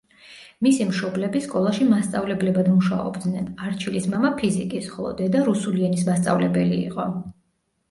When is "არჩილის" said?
3.67-4.09